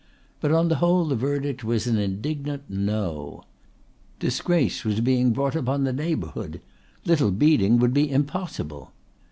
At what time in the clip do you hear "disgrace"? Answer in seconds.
4.17-4.83